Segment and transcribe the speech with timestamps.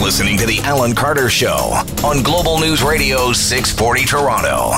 [0.00, 4.70] listening to The Alan Carter Show on Global News Radio 640 Toronto.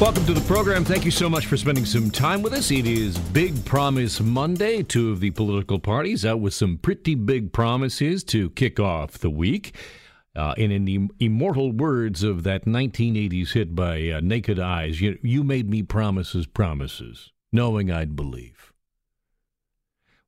[0.00, 0.84] Welcome to the program.
[0.84, 2.72] Thank you so much for spending some time with us.
[2.72, 4.82] It is Big Promise Monday.
[4.82, 9.30] Two of the political parties out with some pretty big promises to kick off the
[9.30, 9.76] week.
[10.34, 15.16] Uh, and in the immortal words of that 1980s hit by uh, Naked Eyes, you,
[15.22, 18.57] you made me promises, promises, knowing I'd believe.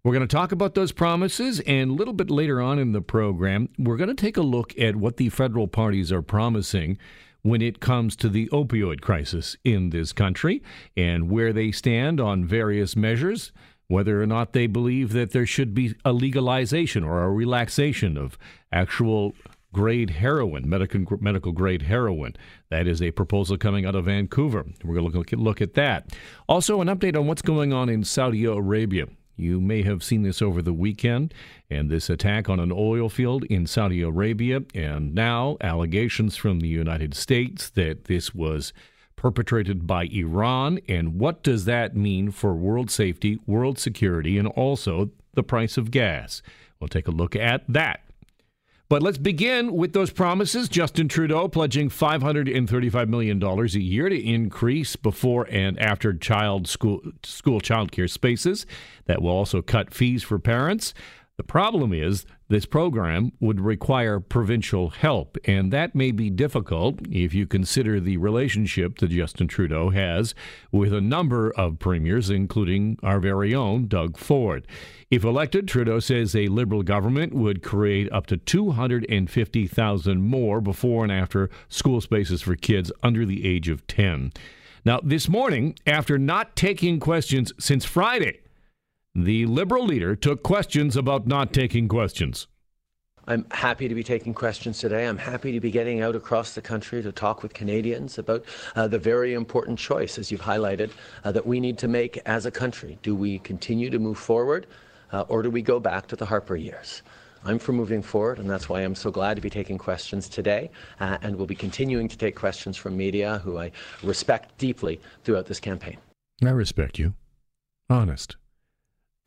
[0.03, 3.03] We're going to talk about those promises, and a little bit later on in the
[3.03, 6.97] program, we're going to take a look at what the federal parties are promising
[7.43, 10.63] when it comes to the opioid crisis in this country
[10.97, 13.53] and where they stand on various measures,
[13.89, 18.39] whether or not they believe that there should be a legalization or a relaxation of
[18.73, 19.35] actual
[19.71, 22.35] grade heroin, medical, medical grade heroin.
[22.71, 24.65] That is a proposal coming out of Vancouver.
[24.83, 26.17] We're going to look, look at that.
[26.49, 29.07] Also, an update on what's going on in Saudi Arabia.
[29.41, 31.33] You may have seen this over the weekend
[31.69, 36.69] and this attack on an oil field in Saudi Arabia, and now allegations from the
[36.69, 38.73] United States that this was
[39.17, 40.79] perpetrated by Iran.
[40.89, 45.91] And what does that mean for world safety, world security, and also the price of
[45.91, 46.43] gas?
[46.79, 48.01] We'll take a look at that.
[48.91, 50.69] But let's begin with those promises.
[50.69, 57.61] Justin Trudeau pledging $535 million a year to increase before and after child school, school
[57.61, 58.67] child care spaces.
[59.05, 60.93] That will also cut fees for parents.
[61.37, 67.33] The problem is this program would require provincial help, and that may be difficult if
[67.33, 70.35] you consider the relationship that Justin Trudeau has
[70.73, 74.67] with a number of premiers, including our very own Doug Ford.
[75.13, 81.13] If elected, Trudeau says a Liberal government would create up to 250,000 more before and
[81.13, 84.33] after school spaces for kids under the age of 10.
[84.85, 88.41] Now, this morning, after not taking questions since Friday,
[89.15, 92.47] the Liberal leader took questions about not taking questions.
[93.27, 95.07] I'm happy to be taking questions today.
[95.07, 98.45] I'm happy to be getting out across the country to talk with Canadians about
[98.75, 100.91] uh, the very important choice, as you've highlighted,
[101.25, 102.99] uh, that we need to make as a country.
[103.03, 104.67] Do we continue to move forward
[105.13, 107.03] uh, or do we go back to the Harper years?
[107.45, 110.71] I'm for moving forward, and that's why I'm so glad to be taking questions today.
[110.99, 115.47] Uh, and we'll be continuing to take questions from media who I respect deeply throughout
[115.47, 115.99] this campaign.
[116.45, 117.15] I respect you.
[117.89, 118.37] Honest.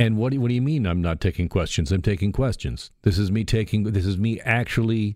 [0.04, 1.90] And what do, what do you mean I'm not taking questions?
[1.90, 2.92] I'm taking questions.
[3.04, 5.16] This is me taking this is me actually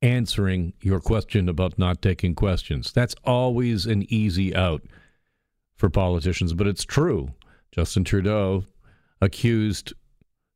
[0.00, 2.92] answering your question about not taking questions.
[2.92, 4.84] That's always an easy out
[5.76, 7.34] for politicians, but it's true.
[7.72, 8.64] Justin Trudeau
[9.20, 9.92] accused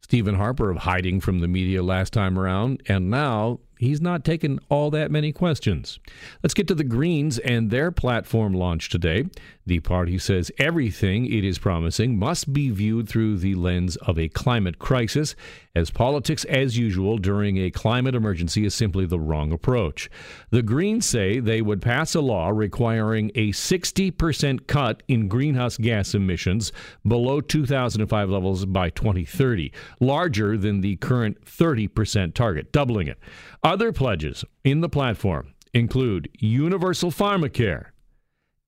[0.01, 4.59] Stephen Harper of hiding from the media last time around, and now he's not taken
[4.69, 5.99] all that many questions.
[6.43, 9.27] Let's get to the Greens and their platform launch today.
[9.67, 14.29] The party says everything it is promising must be viewed through the lens of a
[14.29, 15.35] climate crisis,
[15.75, 20.09] as politics as usual during a climate emergency is simply the wrong approach.
[20.51, 26.15] The Greens say they would pass a law requiring a 60% cut in greenhouse gas
[26.15, 26.73] emissions
[27.07, 33.19] below 2005 levels by 2030, larger than the current 30% target, doubling it.
[33.63, 37.87] Other pledges in the platform include universal pharmacare,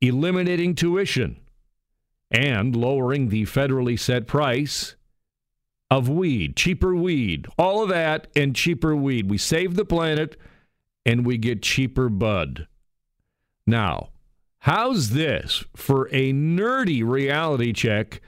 [0.01, 1.41] eliminating tuition,
[2.31, 4.97] and lowering the federally set price
[5.91, 7.47] of weed, cheaper weed.
[7.59, 9.31] All of that and cheaper weed.
[9.31, 10.37] We save the planet
[11.07, 12.67] and we get cheaper bud.
[13.67, 14.11] Now,
[14.61, 18.21] how's this for a nerdy reality check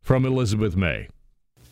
[0.00, 1.08] from Elizabeth May?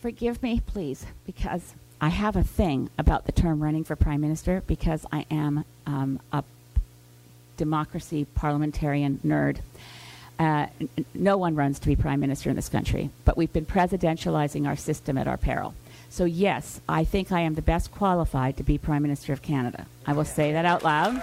[0.00, 4.62] Forgive me, please, because I have a thing about the term running for prime minister
[4.66, 6.42] because I am um, a
[7.58, 9.58] democracy parliamentarian nerd.
[10.38, 13.66] Uh, n- no one runs to be prime minister in this country, but we've been
[13.66, 15.74] presidentializing our system at our peril.
[16.08, 19.86] So, yes, I think I am the best qualified to be Prime Minister of Canada.
[20.06, 21.22] I will say that out loud.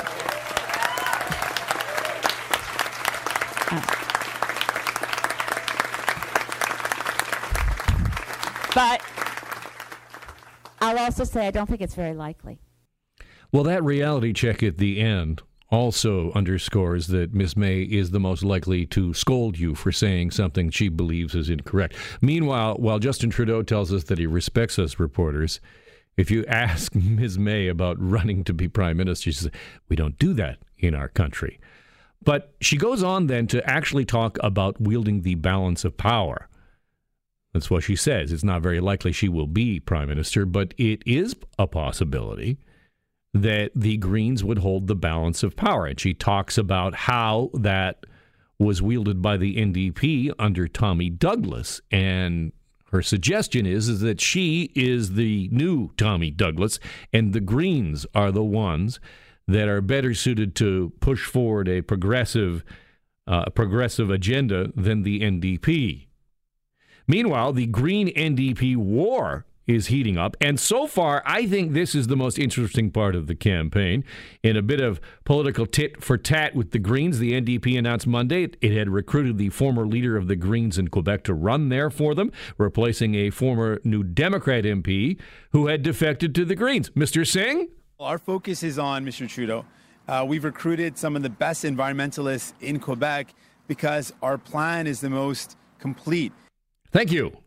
[3.70, 3.82] Uh,
[8.74, 9.02] but
[10.98, 12.60] I'll also say I don't think it's very likely.
[13.52, 17.58] Well, that reality check at the end also underscores that Ms.
[17.58, 21.96] May is the most likely to scold you for saying something she believes is incorrect.
[22.22, 25.60] Meanwhile, while Justin Trudeau tells us that he respects us reporters,
[26.16, 27.38] if you ask Ms.
[27.38, 29.52] May about running to be prime minister, she says,
[29.90, 31.60] We don't do that in our country.
[32.24, 36.50] But she goes on then to actually talk about wielding the balance of power.
[37.58, 38.32] That's what she says.
[38.32, 42.60] It's not very likely she will be prime minister, but it is a possibility
[43.34, 45.88] that the Greens would hold the balance of power.
[45.88, 48.06] And she talks about how that
[48.60, 52.52] was wielded by the NDP under Tommy Douglas and
[52.92, 56.80] Her suggestion is, is that she is the new Tommy Douglas,
[57.12, 59.00] and the Greens are the ones
[59.48, 62.64] that are better suited to push forward a progressive,
[63.26, 66.07] uh, progressive agenda than the NDP.
[67.08, 70.36] Meanwhile, the Green NDP war is heating up.
[70.40, 74.04] And so far, I think this is the most interesting part of the campaign.
[74.42, 78.50] In a bit of political tit for tat with the Greens, the NDP announced Monday
[78.62, 82.16] it had recruited the former leader of the Greens in Quebec to run there for
[82.16, 85.20] them, replacing a former New Democrat MP
[85.52, 86.90] who had defected to the Greens.
[86.92, 87.28] Mr.
[87.28, 87.68] Singh?
[88.00, 89.28] Our focus is on Mr.
[89.28, 89.66] Trudeau.
[90.08, 93.34] Uh, we've recruited some of the best environmentalists in Quebec
[93.68, 96.32] because our plan is the most complete.
[96.98, 97.38] Thank you.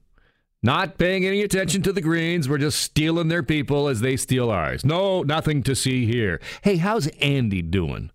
[0.63, 2.49] Not paying any attention to the Greens.
[2.49, 4.85] We're just stealing their people as they steal ours.
[4.85, 6.41] No, nothing to see here.
[6.63, 8.13] Hey, how's Andy doing?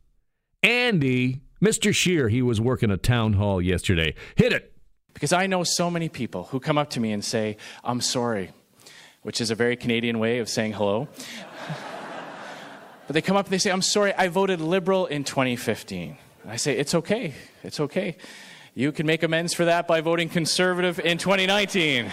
[0.64, 1.94] Andy, Mr.
[1.94, 4.16] Scheer, he was working a town hall yesterday.
[4.38, 4.72] Hit it.
[5.14, 8.52] Because I know so many people who come up to me and say, I'm sorry,
[9.24, 11.10] which is a very Canadian way of saying hello.
[13.08, 16.16] but they come up and they say, I'm sorry, I voted Liberal in 2015.
[16.44, 17.34] And I say, It's okay.
[17.62, 18.16] It's okay.
[18.78, 22.12] You can make amends for that by voting conservative in 2019.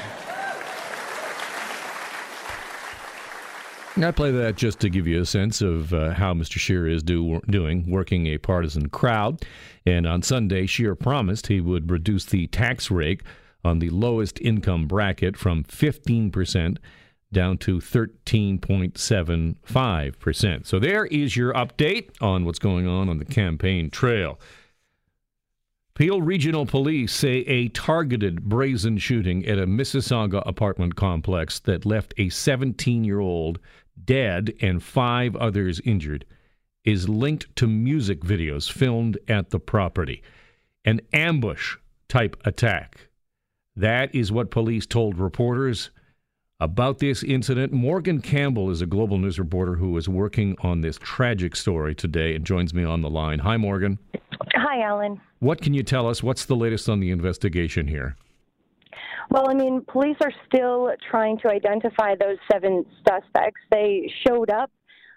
[3.97, 6.59] I play that just to give you a sense of uh, how Mr.
[6.59, 9.45] Scheer is do, doing, working a partisan crowd.
[9.85, 13.25] And on Sunday, Scheer promised he would reduce the tax rate
[13.65, 16.77] on the lowest income bracket from 15%
[17.33, 20.67] down to 13.75%.
[20.67, 24.39] So there is your update on what's going on on the campaign trail.
[25.95, 32.15] Peel Regional Police say a targeted brazen shooting at a Mississauga apartment complex that left
[32.17, 33.59] a 17 year old
[34.03, 36.25] dead and five others injured
[36.83, 40.23] is linked to music videos filmed at the property.
[40.87, 41.77] An ambush
[42.09, 43.09] type attack.
[43.77, 45.91] That is what police told reporters
[46.63, 47.73] about this incident.
[47.73, 52.37] Morgan Campbell is a global news reporter who is working on this tragic story today
[52.37, 53.41] and joins me on the line.
[53.41, 53.99] Hi, Morgan.
[54.55, 55.21] Hi, Alan.
[55.41, 56.23] What can you tell us?
[56.23, 58.17] What's the latest on the investigation here?
[59.29, 63.61] Well, I mean, police are still trying to identify those seven suspects.
[63.73, 64.71] They showed up.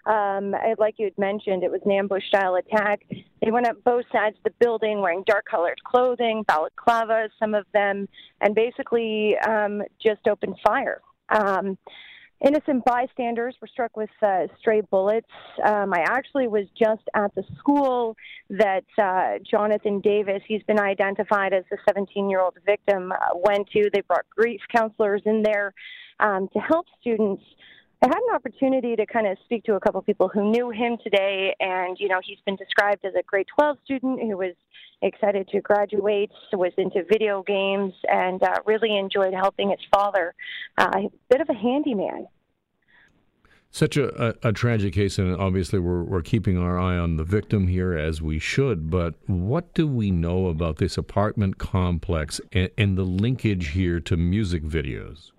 [0.04, 3.02] Um, like you had mentioned, it was an ambush style attack.
[3.42, 7.66] They went up both sides of the building wearing dark colored clothing, balaclavas, some of
[7.72, 8.08] them,
[8.40, 11.02] and basically um, just opened fire.
[11.28, 11.78] Um,
[12.44, 15.26] innocent bystanders were struck with uh, stray bullets.
[15.64, 18.16] Um, I actually was just at the school
[18.50, 23.68] that uh, Jonathan Davis, he's been identified as the 17 year old victim, uh, went
[23.70, 23.88] to.
[23.92, 25.72] They brought grief counselors in there
[26.20, 27.42] um, to help students.
[28.02, 30.98] I had an opportunity to kind of speak to a couple people who knew him
[31.02, 34.54] today, and you know he's been described as a grade 12 student who was
[35.02, 40.34] excited to graduate, was into video games, and uh, really enjoyed helping his father.
[40.78, 42.26] Uh, a bit of a handyman.
[43.70, 47.24] Such a, a, a, tragic case, and obviously we're, we're keeping our eye on the
[47.24, 48.88] victim here as we should.
[48.88, 54.16] But what do we know about this apartment complex and, and the linkage here to
[54.16, 55.32] music videos?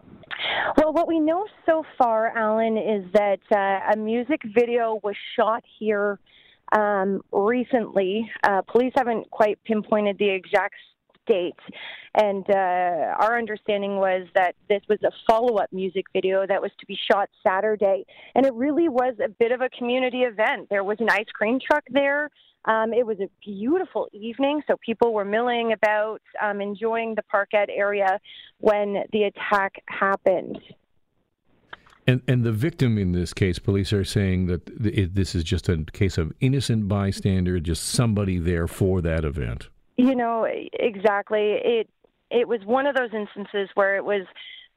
[0.78, 5.64] Well, what we know so far, Alan, is that uh, a music video was shot
[5.80, 6.20] here
[6.72, 8.30] um, recently.
[8.44, 10.76] Uh, police haven't quite pinpointed the exact
[11.26, 11.60] date,
[12.16, 16.72] and uh, our understanding was that this was a follow up music video that was
[16.80, 18.06] to be shot Saturday.
[18.34, 20.70] And it really was a bit of a community event.
[20.70, 22.30] There was an ice cream truck there.
[22.66, 27.70] Um, it was a beautiful evening, so people were milling about, um, enjoying the parkette
[27.70, 28.20] area
[28.60, 30.60] when the attack happened.
[32.08, 35.84] And and the victim in this case, police are saying that this is just a
[35.92, 39.68] case of innocent bystander, just somebody there for that event.
[39.98, 41.60] You know exactly.
[41.64, 41.90] It
[42.32, 44.22] it was one of those instances where it was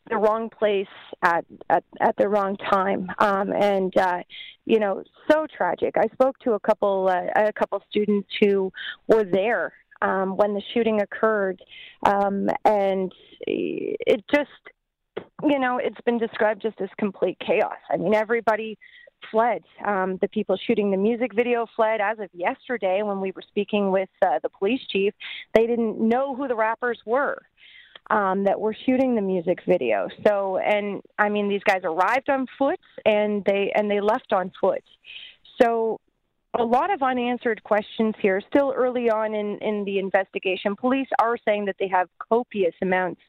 [0.08, 0.88] the wrong place
[1.22, 4.22] at at, at the wrong time, um, and uh,
[4.66, 5.94] you know, so tragic.
[5.96, 8.72] I spoke to a couple uh, a couple students who
[9.06, 9.72] were there
[10.02, 11.62] um, when the shooting occurred,
[12.04, 13.12] um, and
[13.46, 14.48] it just
[15.44, 17.76] you know, it's been described just as complete chaos.
[17.90, 18.78] I mean, everybody
[19.30, 19.62] fled.
[19.84, 22.00] Um, the people shooting the music video fled.
[22.00, 25.14] As of yesterday, when we were speaking with uh, the police chief,
[25.54, 27.38] they didn't know who the rappers were.
[28.08, 30.08] Um, that were shooting the music video.
[30.26, 34.50] So, and I mean, these guys arrived on foot and they and they left on
[34.60, 34.82] foot.
[35.62, 36.00] So,
[36.58, 38.42] a lot of unanswered questions here.
[38.48, 43.20] Still early on in, in the investigation, police are saying that they have copious amounts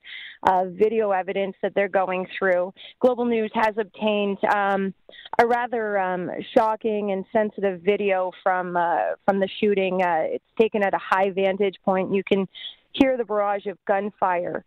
[0.47, 2.73] of video evidence that they're going through.
[2.99, 4.93] Global News has obtained um,
[5.39, 10.01] a rather um, shocking and sensitive video from uh, from the shooting.
[10.01, 12.13] Uh, it's taken at a high vantage point.
[12.13, 12.47] You can
[12.93, 14.65] hear the barrage of gunfire.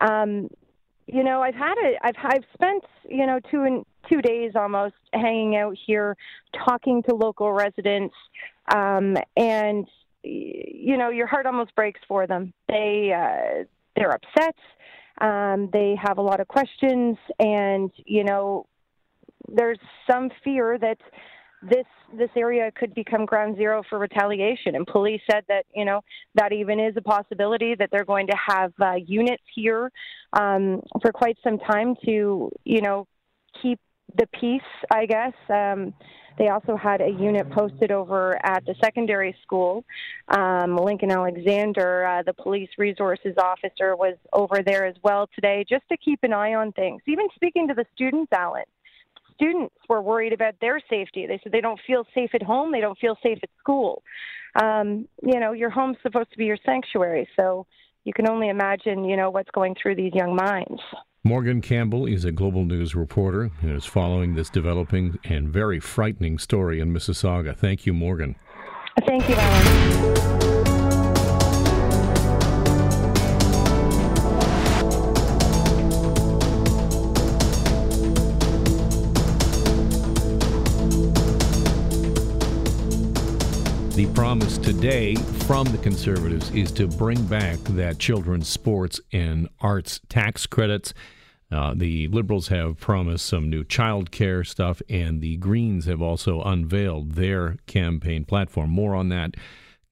[0.00, 0.50] Um,
[1.06, 4.94] you know, I've had a, I've, I've spent, you know, two and two days almost
[5.12, 6.16] hanging out here,
[6.66, 8.14] talking to local residents,
[8.74, 9.86] um, and
[10.22, 12.54] you know, your heart almost breaks for them.
[12.68, 14.56] They, uh, they're upset.
[15.20, 18.66] Um, they have a lot of questions, and you know,
[19.48, 19.78] there's
[20.10, 20.98] some fear that
[21.62, 24.74] this this area could become ground zero for retaliation.
[24.76, 26.02] And police said that you know
[26.34, 29.90] that even is a possibility that they're going to have uh, units here
[30.32, 33.06] um, for quite some time to you know
[33.62, 33.80] keep
[34.16, 34.62] the peace.
[34.92, 35.34] I guess.
[35.48, 35.94] Um,
[36.36, 39.84] they also had a unit posted over at the secondary school,
[40.28, 42.06] um, Lincoln Alexander.
[42.06, 46.32] Uh, the police resources officer was over there as well today, just to keep an
[46.32, 47.02] eye on things.
[47.06, 48.64] Even speaking to the students, Alan,
[49.34, 51.26] students were worried about their safety.
[51.26, 54.02] They said they don't feel safe at home, they don't feel safe at school.
[54.60, 57.66] Um, you know, your home's supposed to be your sanctuary, so
[58.04, 60.80] you can only imagine, you know, what's going through these young minds.
[61.26, 66.38] Morgan Campbell is a global news reporter and is following this developing and very frightening
[66.38, 67.56] story in Mississauga.
[67.56, 68.36] Thank you, Morgan.
[69.06, 70.63] Thank you, Alan.
[83.94, 90.00] The promise today from the Conservatives is to bring back that children's sports and arts
[90.08, 90.92] tax credits.
[91.52, 96.42] Uh, the Liberals have promised some new child care stuff, and the Greens have also
[96.42, 98.70] unveiled their campaign platform.
[98.70, 99.36] More on that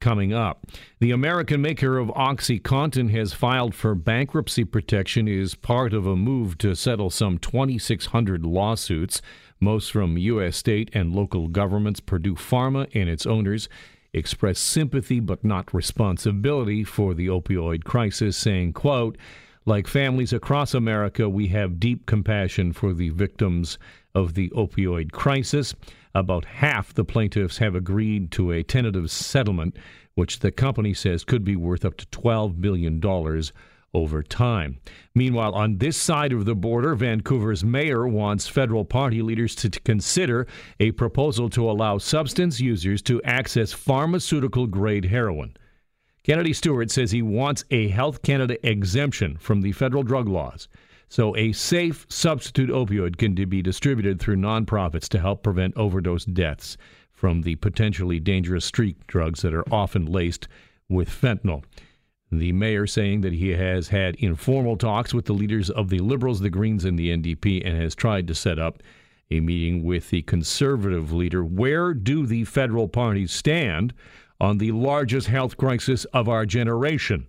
[0.00, 0.66] coming up.
[0.98, 6.58] The American maker of OxyContin has filed for bankruptcy protection is part of a move
[6.58, 9.22] to settle some 2,600 lawsuits,
[9.60, 10.56] most from U.S.
[10.56, 12.00] state and local governments.
[12.00, 13.68] Purdue Pharma and its owners
[14.14, 19.16] expressed sympathy but not responsibility for the opioid crisis, saying, quote,
[19.64, 23.78] like families across America, we have deep compassion for the victims
[24.14, 25.74] of the opioid crisis.
[26.14, 29.76] About half the plaintiffs have agreed to a tentative settlement,
[30.14, 33.00] which the company says could be worth up to $12 billion
[33.94, 34.78] over time.
[35.14, 40.46] Meanwhile, on this side of the border, Vancouver's mayor wants federal party leaders to, consider
[40.80, 45.56] a proposal to allow substance users to access pharmaceutical grade heroin.
[46.22, 50.68] Kennedy Stewart says he wants a Health Canada exemption from the federal drug laws
[51.12, 56.78] so a safe substitute opioid can be distributed through nonprofits to help prevent overdose deaths
[57.12, 60.48] from the potentially dangerous street drugs that are often laced
[60.88, 61.62] with fentanyl.
[62.34, 66.40] The mayor saying that he has had informal talks with the leaders of the Liberals,
[66.40, 68.82] the Greens, and the NDP and has tried to set up
[69.30, 71.44] a meeting with the Conservative leader.
[71.44, 73.92] Where do the federal parties stand
[74.40, 77.26] on the largest health crisis of our generation?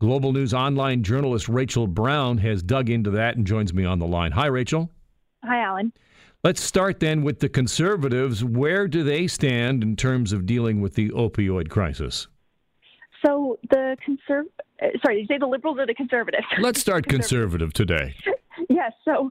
[0.00, 4.08] Global News online journalist Rachel Brown has dug into that and joins me on the
[4.08, 4.32] line.
[4.32, 4.90] Hi, Rachel.
[5.44, 5.92] Hi, Alan.
[6.42, 8.42] Let's start then with the Conservatives.
[8.42, 12.26] Where do they stand in terms of dealing with the opioid crisis?
[13.24, 14.44] So the conserv
[15.02, 16.46] sorry, did you say the liberals or the conservatives?
[16.58, 18.14] Let's start conservative today.
[18.70, 18.92] Yes.
[19.04, 19.30] So,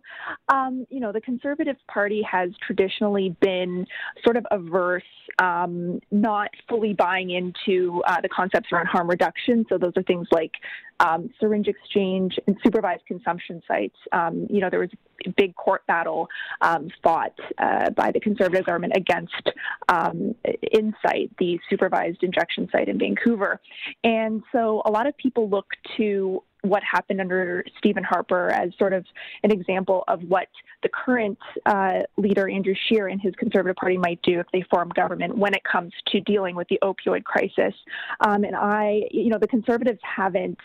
[0.49, 3.87] um, you know, the Conservative Party has traditionally been
[4.23, 5.03] sort of averse,
[5.39, 9.65] um, not fully buying into uh, the concepts around harm reduction.
[9.69, 10.51] So, those are things like
[10.99, 13.95] um, syringe exchange and supervised consumption sites.
[14.11, 14.89] Um, you know, there was
[15.25, 16.27] a big court battle
[16.61, 19.49] um, fought uh, by the Conservative government against
[19.87, 20.35] um,
[20.73, 23.59] Insite, the supervised injection site in Vancouver.
[24.03, 25.67] And so, a lot of people look
[25.97, 29.05] to what happened under Stephen Harper as sort of
[29.43, 30.47] an example of what
[30.83, 34.89] the current uh, leader, Andrew Scheer, and his Conservative Party might do if they form
[34.89, 37.73] government when it comes to dealing with the opioid crisis.
[38.21, 40.57] Um, and I, you know, the Conservatives haven't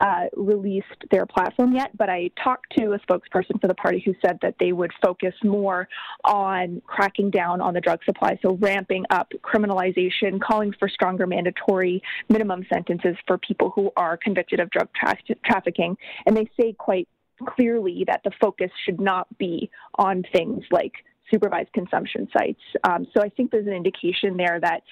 [0.00, 4.14] uh, released their platform yet, but I talked to a spokesperson for the party who
[4.24, 5.88] said that they would focus more
[6.24, 12.02] on cracking down on the drug supply, so ramping up criminalization, calling for stronger mandatory
[12.28, 15.96] minimum sentences for people who are convicted of drug tra- trafficking.
[16.26, 17.08] And they say quite
[17.44, 20.92] clearly that the focus should not be on things like
[21.30, 22.60] supervised consumption sites.
[22.84, 24.82] Um, so I think there's an indication there that,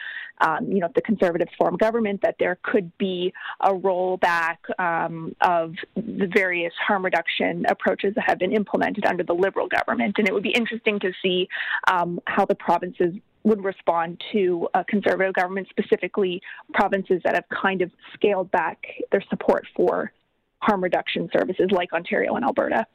[0.41, 5.35] um, you know, if the conservatives form government, that there could be a rollback um,
[5.41, 10.17] of the various harm reduction approaches that have been implemented under the liberal government.
[10.19, 11.49] And it would be interesting to see
[11.91, 13.15] um, how the provinces
[13.45, 16.41] would respond to a conservative government, specifically
[16.73, 18.79] provinces that have kind of scaled back
[19.13, 20.13] their support for
[20.61, 22.87] harm reduction services like Ontario and Alberta.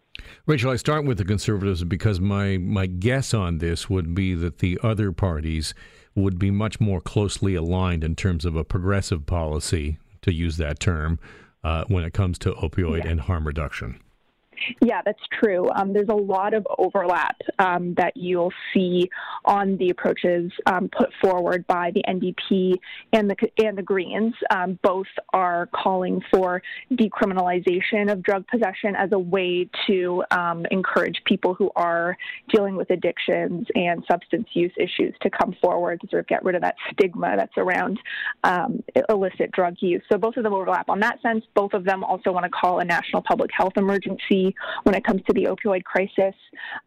[0.45, 4.59] Rachel, I start with the Conservatives because my, my guess on this would be that
[4.59, 5.74] the other parties
[6.15, 10.79] would be much more closely aligned in terms of a progressive policy, to use that
[10.79, 11.19] term,
[11.63, 13.12] uh, when it comes to opioid yeah.
[13.12, 14.00] and harm reduction.
[14.82, 15.70] Yeah, that's true.
[15.75, 19.10] Um, there's a lot of overlap um, that you'll see
[19.46, 22.75] on the approaches um, put forward by the NDP
[23.13, 24.34] and the and the Greens.
[24.50, 26.62] Um, both are calling for
[26.92, 32.18] decriminalization of drug possession as a way to um, encourage people who are
[32.54, 36.56] dealing with addictions and substance use issues to come forward to sort of get rid
[36.56, 38.00] of that stigma that's around
[38.44, 40.01] um, illicit drug use.
[40.12, 41.44] So both of them overlap on that sense.
[41.54, 44.49] Both of them also want to call a national public health emergency
[44.84, 46.36] when it comes to the opioid crisis.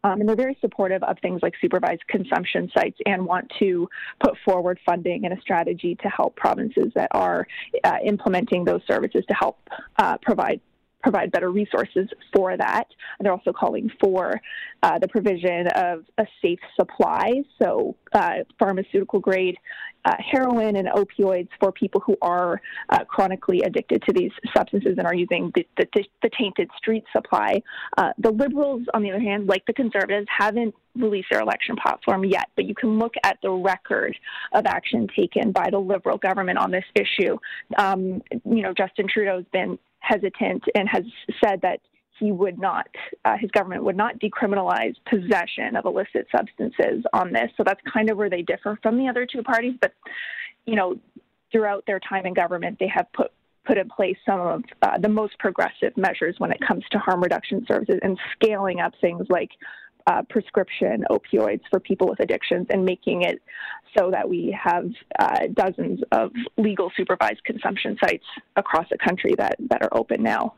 [0.05, 3.89] Um, and they're very supportive of things like supervised consumption sites and want to
[4.21, 7.47] put forward funding and a strategy to help provinces that are
[7.85, 9.59] uh, implementing those services to help
[9.99, 10.61] uh, provide
[11.03, 12.85] provide better resources for that.
[13.21, 14.41] They're also calling for
[14.83, 19.57] uh, the provision of a safe supply, so uh, pharmaceutical grade
[20.05, 25.07] uh, heroin and opioids for people who are uh, chronically addicted to these substances and
[25.07, 25.87] are using the, the,
[26.23, 27.63] the tainted street supply.
[27.97, 32.25] Uh, the liberals, on the other hand, like the conservatives, haven't released their election platform
[32.25, 34.17] yet, but you can look at the record
[34.53, 37.39] of action taken by the liberal government on this issue.
[37.79, 41.05] Um, you know, Justin Trudeau's been hesitant and has
[41.43, 41.81] said that
[42.19, 42.87] he would not,
[43.25, 47.51] uh, his government would not decriminalize possession of illicit substances on this.
[47.57, 49.75] So that's kind of where they differ from the other two parties.
[49.81, 49.95] But,
[50.67, 50.97] you know,
[51.51, 53.33] throughout their time in government, they have put
[53.65, 57.23] put in place some of uh, the most progressive measures when it comes to harm
[57.23, 59.51] reduction services and scaling up things like
[60.07, 63.41] uh, prescription opioids for people with addictions and making it
[63.97, 68.25] so that we have uh, dozens of legal supervised consumption sites
[68.57, 70.55] across the country that, that are open now.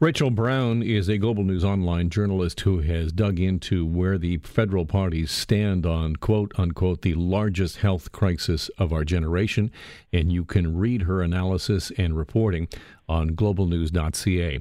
[0.00, 4.84] Rachel Brown is a Global News Online journalist who has dug into where the federal
[4.84, 9.70] parties stand on quote unquote the largest health crisis of our generation.
[10.12, 12.68] And you can read her analysis and reporting
[13.08, 14.58] on globalnews.ca.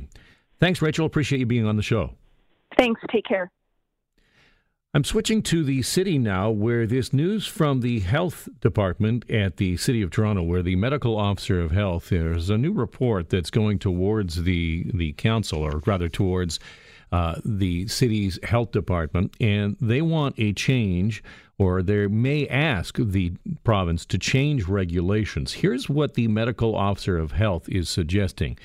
[0.60, 1.08] Thanks, Rachel.
[1.08, 2.14] Appreciate you being on the show.
[2.78, 3.02] Thanks.
[3.12, 3.50] Take care.
[4.94, 9.78] I'm switching to the city now, where this news from the health department at the
[9.78, 13.80] City of Toronto, where the medical officer of health, there's a new report that's going
[13.80, 16.60] towards the the council, or rather towards
[17.14, 21.24] uh, the city's health department, and they want a change,
[21.58, 23.32] or they may ask the
[23.64, 25.54] province to change regulations.
[25.54, 28.58] Here's what the medical officer of health is suggesting.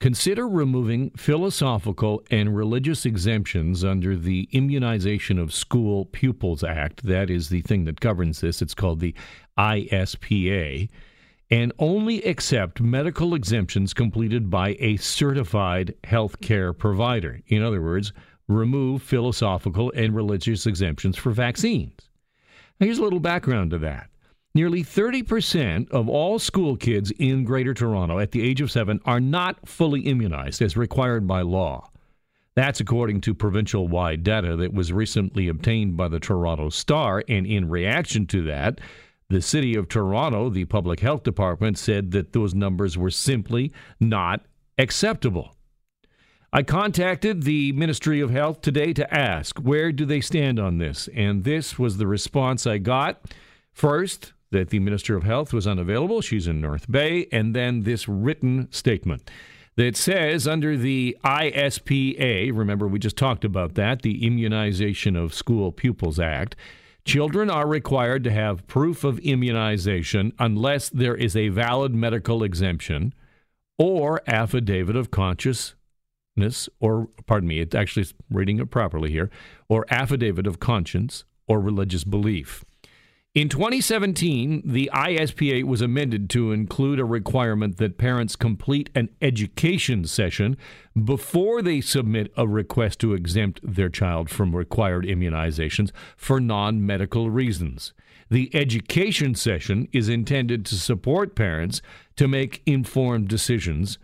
[0.00, 7.04] Consider removing philosophical and religious exemptions under the Immunization of School Pupils Act.
[7.04, 8.62] That is the thing that governs this.
[8.62, 9.12] It's called the
[9.58, 10.88] ISPA.
[11.50, 17.40] And only accept medical exemptions completed by a certified health care provider.
[17.48, 18.12] In other words,
[18.46, 22.08] remove philosophical and religious exemptions for vaccines.
[22.78, 24.10] Now, here's a little background to that.
[24.58, 29.20] Nearly 30% of all school kids in Greater Toronto at the age of seven are
[29.20, 31.88] not fully immunized as required by law.
[32.56, 37.22] That's according to provincial wide data that was recently obtained by the Toronto Star.
[37.28, 38.80] And in reaction to that,
[39.28, 44.44] the City of Toronto, the Public Health Department, said that those numbers were simply not
[44.76, 45.54] acceptable.
[46.52, 51.08] I contacted the Ministry of Health today to ask where do they stand on this,
[51.14, 53.22] and this was the response I got.
[53.72, 56.20] First, that the Minister of Health was unavailable.
[56.20, 57.26] She's in North Bay.
[57.32, 59.30] And then this written statement
[59.76, 65.70] that says under the ISPA, remember we just talked about that, the Immunization of School
[65.70, 66.56] Pupils Act,
[67.04, 73.14] children are required to have proof of immunization unless there is a valid medical exemption
[73.78, 75.74] or affidavit of consciousness
[76.80, 79.30] or pardon me, it's actually reading it properly here,
[79.68, 82.64] or affidavit of conscience or religious belief.
[83.34, 90.06] In 2017, the ISPA was amended to include a requirement that parents complete an education
[90.06, 90.56] session
[91.04, 97.30] before they submit a request to exempt their child from required immunizations for non medical
[97.30, 97.92] reasons.
[98.30, 101.82] The education session is intended to support parents
[102.16, 103.98] to make informed decisions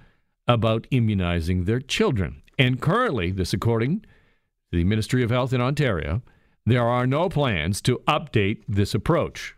[0.46, 2.42] about immunizing their children.
[2.58, 4.06] And currently, this according to
[4.72, 6.22] the Ministry of Health in Ontario,
[6.66, 9.54] there are no plans to update this approach.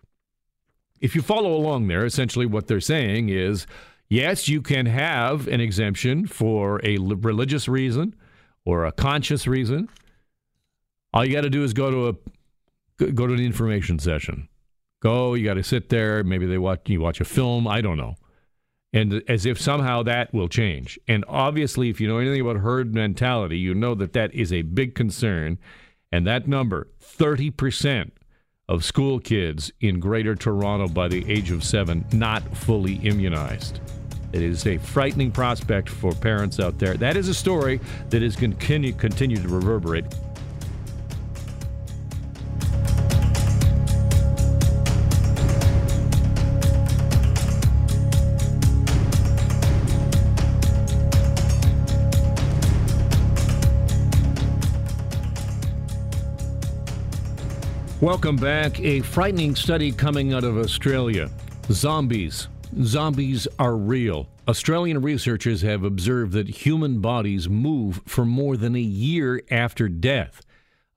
[1.00, 3.66] If you follow along there, essentially what they're saying is
[4.08, 8.14] yes, you can have an exemption for a religious reason
[8.64, 9.88] or a conscious reason.
[11.12, 14.48] All you got to do is go to a go to an information session.
[15.00, 17.98] Go, you got to sit there, maybe they watch you watch a film, I don't
[17.98, 18.16] know.
[18.92, 20.98] And as if somehow that will change.
[21.06, 24.62] And obviously if you know anything about herd mentality, you know that that is a
[24.62, 25.58] big concern
[26.16, 28.10] and that number, 30%
[28.70, 33.80] of school kids in Greater Toronto by the age of seven not fully immunized.
[34.32, 36.96] It is a frightening prospect for parents out there.
[36.96, 40.06] That is a story that is going to continue, to reverberate.
[58.02, 58.78] Welcome back.
[58.80, 61.30] A frightening study coming out of Australia.
[61.70, 62.46] Zombies.
[62.82, 64.28] Zombies are real.
[64.46, 70.42] Australian researchers have observed that human bodies move for more than a year after death.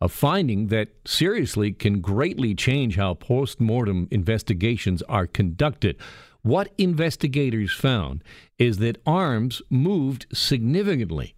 [0.02, 5.96] A finding that seriously can greatly change how post mortem investigations are conducted.
[6.42, 8.26] What investigators found
[8.58, 11.34] is that arms moved significantly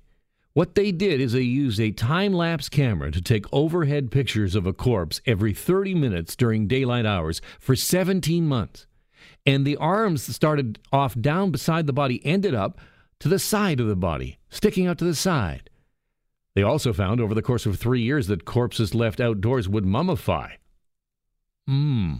[0.54, 4.66] what they did is they used a time lapse camera to take overhead pictures of
[4.66, 8.86] a corpse every 30 minutes during daylight hours for 17 months.
[9.46, 12.80] And the arms started off down beside the body, ended up
[13.20, 15.70] to the side of the body, sticking out to the side.
[16.54, 20.52] They also found over the course of three years that corpses left outdoors would mummify.
[21.68, 22.16] Hmm.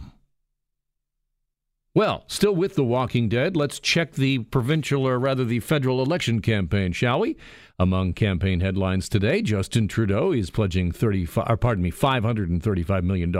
[1.94, 6.40] Well, still with The Walking Dead, let's check the provincial, or rather the federal election
[6.40, 7.36] campaign, shall we?
[7.78, 13.34] Among campaign headlines today, Justin Trudeau is pledging 35, or pardon me, $535 million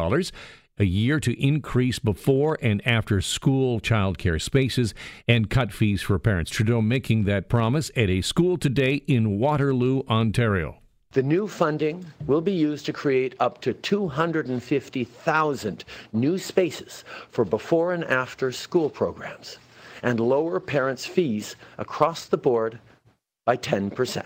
[0.78, 4.92] a year to increase before and after school childcare spaces
[5.26, 6.50] and cut fees for parents.
[6.50, 10.81] Trudeau making that promise at a school today in Waterloo, Ontario.
[11.12, 17.92] The new funding will be used to create up to 250,000 new spaces for before
[17.92, 19.58] and after school programs
[20.02, 22.78] and lower parents' fees across the board
[23.44, 24.24] by 10%.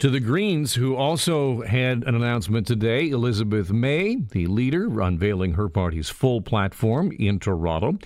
[0.00, 5.70] To the Greens, who also had an announcement today, Elizabeth May, the leader, unveiling her
[5.70, 7.96] party's full platform in Toronto.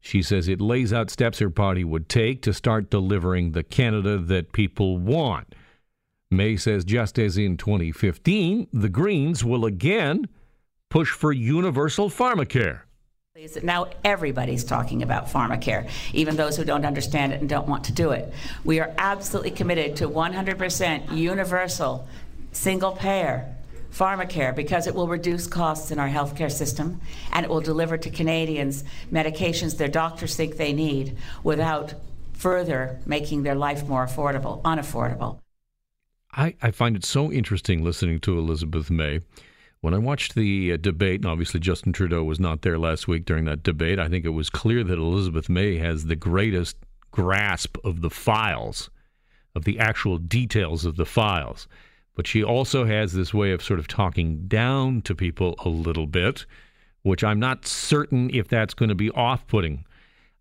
[0.00, 4.18] She says it lays out steps her party would take to start delivering the Canada
[4.18, 5.54] that people want.
[6.30, 10.28] May says just as in 2015, the Greens will again
[10.90, 12.82] push for universal pharmacare.
[13.62, 17.92] Now everybody's talking about pharmacare, even those who don't understand it and don't want to
[17.92, 18.32] do it.
[18.64, 22.06] We are absolutely committed to 100% universal,
[22.52, 23.52] single payer
[23.92, 27.00] pharmacare because it will reduce costs in our healthcare system
[27.32, 31.94] and it will deliver to Canadians medications their doctors think they need without
[32.32, 35.38] further making their life more affordable, unaffordable.
[36.36, 39.20] I, I find it so interesting listening to Elizabeth May.
[39.80, 43.24] When I watched the uh, debate, and obviously Justin Trudeau was not there last week
[43.24, 46.76] during that debate, I think it was clear that Elizabeth May has the greatest
[47.10, 48.90] grasp of the files,
[49.54, 51.68] of the actual details of the files.
[52.16, 56.06] But she also has this way of sort of talking down to people a little
[56.06, 56.46] bit,
[57.02, 59.84] which I'm not certain if that's going to be off putting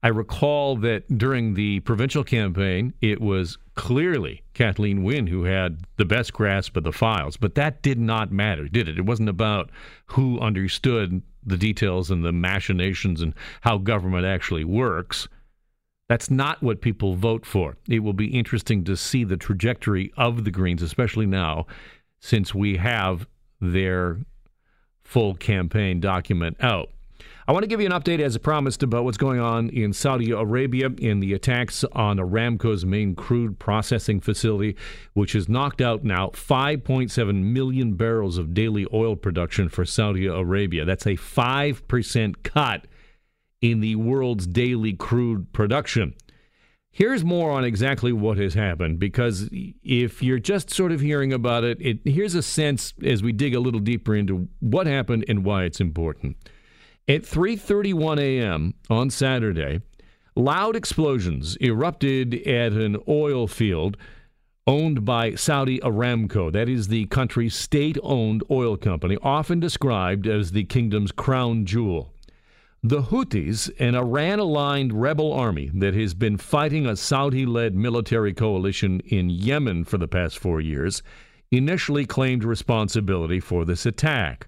[0.03, 6.03] I recall that during the provincial campaign, it was clearly Kathleen Wynne who had the
[6.03, 8.97] best grasp of the files, but that did not matter, did it?
[8.97, 9.71] It wasn't about
[10.07, 15.29] who understood the details and the machinations and how government actually works.
[16.09, 17.77] That's not what people vote for.
[17.87, 21.65] It will be interesting to see the trajectory of the Greens, especially now,
[22.19, 23.25] since we have
[23.61, 24.19] their
[25.01, 26.89] full campaign document out.
[27.45, 29.91] I want to give you an update, as I promised, about what's going on in
[29.91, 34.77] Saudi Arabia in the attacks on Aramco's main crude processing facility,
[35.13, 40.85] which has knocked out now 5.7 million barrels of daily oil production for Saudi Arabia.
[40.85, 42.87] That's a 5% cut
[43.59, 46.13] in the world's daily crude production.
[46.91, 51.63] Here's more on exactly what has happened because if you're just sort of hearing about
[51.63, 55.43] it, it here's a sense as we dig a little deeper into what happened and
[55.43, 56.37] why it's important.
[57.05, 58.75] At 3:31 a.m.
[58.89, 59.81] on Saturday,
[60.37, 63.97] loud explosions erupted at an oil field
[64.65, 66.49] owned by Saudi Aramco.
[66.49, 72.13] That is the country's state-owned oil company, often described as the kingdom's crown jewel.
[72.81, 78.33] The Houthis, an Iran aligned rebel army that has been fighting a Saudi led military
[78.33, 81.03] coalition in Yemen for the past four years,
[81.51, 84.47] initially claimed responsibility for this attack.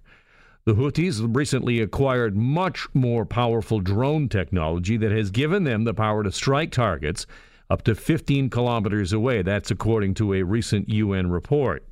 [0.66, 6.24] The Houthis recently acquired much more powerful drone technology that has given them the power
[6.24, 7.28] to strike targets
[7.70, 9.44] up to 15 kilometers away.
[9.44, 11.86] That's according to a recent UN report.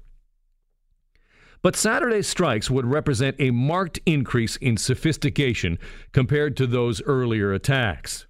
[1.62, 5.78] But Saturday's strikes would represent a marked increase in sophistication
[6.12, 8.26] compared to those earlier attacks.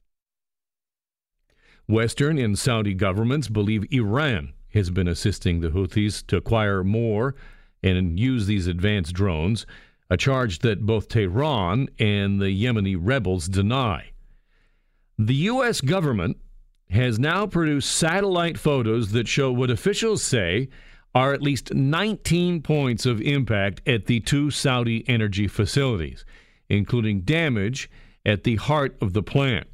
[1.87, 7.33] Western and Saudi governments believe Iran has been assisting the Houthis to acquire more
[7.81, 9.65] and use these advanced drones
[10.09, 14.11] a charge that both Tehran and the Yemeni rebels deny.
[15.17, 15.81] The U.S.
[15.81, 16.37] government
[16.89, 20.69] has now produced satellite photos that show what officials say
[21.15, 26.25] are at least 19 points of impact at the two Saudi energy facilities,
[26.69, 27.89] including damage
[28.25, 29.67] at the heart of the plant.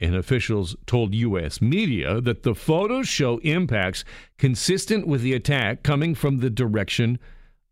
[0.00, 1.62] And officials told U.S.
[1.62, 4.04] media that the photos show impacts
[4.36, 7.18] consistent with the attack coming from the direction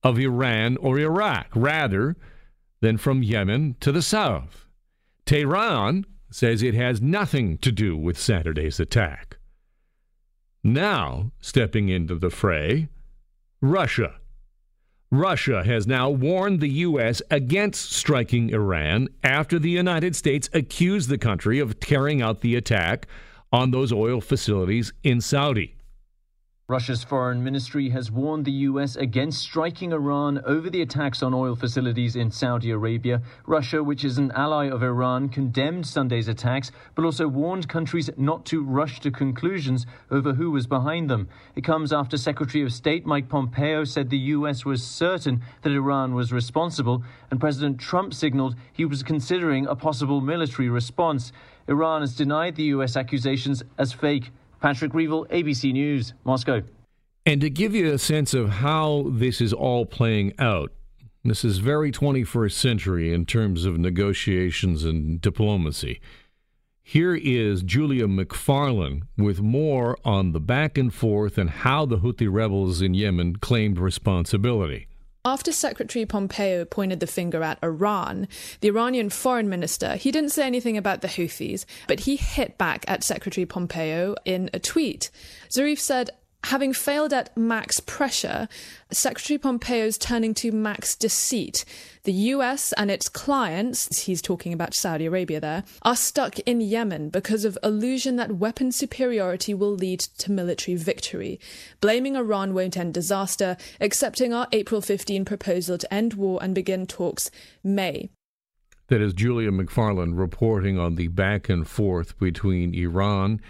[0.03, 2.17] of Iran or Iraq, rather
[2.81, 4.67] than from Yemen to the south.
[5.25, 9.37] Tehran says it has nothing to do with Saturday's attack.
[10.65, 12.89] Now, stepping into the fray,
[13.61, 14.15] Russia.
[15.11, 17.21] Russia has now warned the U.S.
[17.31, 23.07] against striking Iran after the United States accused the country of carrying out the attack
[23.53, 25.77] on those oil facilities in Saudi.
[26.73, 28.97] Russia's foreign ministry has warned the U.S.
[28.97, 33.21] against striking Iran over the attacks on oil facilities in Saudi Arabia.
[33.47, 38.47] Russia, which is an ally of Iran, condemned Sunday's attacks, but also warned countries not
[38.47, 41.29] to rush to conclusions over who was behind them.
[41.55, 44.65] It comes after Secretary of State Mike Pompeo said the U.S.
[44.65, 50.23] was certain that Iran was responsible, and President Trump signaled he was considering a possible
[50.23, 51.33] military response.
[51.69, 52.97] Iran has denied the U.S.
[52.97, 54.31] accusations as fake.
[54.63, 56.63] Patrick Reevell, ABC News, Moscow.
[57.27, 60.73] And to give you a sense of how this is all playing out,
[61.25, 66.01] this is very 21st century in terms of negotiations and diplomacy.
[66.81, 72.33] Here is Julia McFarlane with more on the back and forth and how the Houthi
[72.33, 74.87] rebels in Yemen claimed responsibility.
[75.25, 78.27] After Secretary Pompeo pointed the finger at Iran,
[78.61, 82.85] the Iranian foreign minister, he didn't say anything about the Houthis, but he hit back
[82.89, 85.13] at Secretary Pompeo in a tweet.
[85.49, 86.11] Zarif said,
[86.45, 88.49] Having failed at max pressure,
[88.91, 91.65] Secretary Pompeo is turning to max deceit.
[92.03, 97.11] The US and its clients, he's talking about Saudi Arabia there, are stuck in Yemen
[97.11, 101.39] because of illusion that weapon superiority will lead to military victory.
[101.81, 106.87] Blaming Iran won't end disaster, accepting our April 15 proposal to end war and begin
[106.87, 107.31] talks
[107.63, 108.11] may.
[108.89, 113.41] That is Julia McFarlane reporting on the back and forth between Iran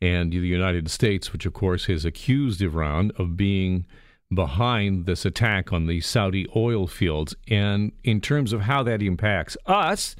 [0.00, 3.86] and the United States, which of course has accused Iran of being
[4.32, 7.34] behind this attack on the Saudi oil fields.
[7.48, 10.14] And in terms of how that impacts us,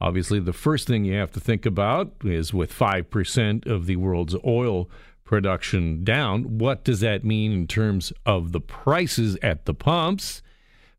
[0.00, 4.36] obviously the first thing you have to think about is with 5% of the world's
[4.44, 4.90] oil
[5.24, 10.42] production down, what does that mean in terms of the prices at the pumps?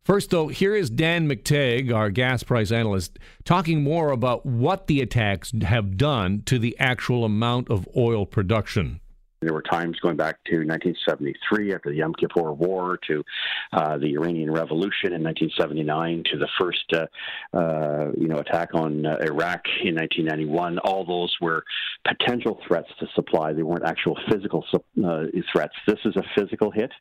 [0.06, 5.00] First, though, here is Dan McTeague, our gas price analyst, talking more about what the
[5.00, 9.00] attacks have done to the actual amount of oil production.
[9.42, 13.24] There were times going back to 1973 after the Yom Kippur War to
[13.72, 19.06] uh, the Iranian Revolution in 1979 to the first, uh, uh, you know, attack on
[19.06, 20.78] uh, Iraq in 1991.
[20.84, 21.64] All those were
[22.06, 23.52] potential threats to supply.
[23.52, 25.74] They weren't actual physical uh, threats.
[25.84, 26.92] This is a physical hit,